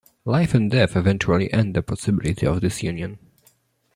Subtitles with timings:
[0.25, 3.19] Life and death eventually end the possibility of this union.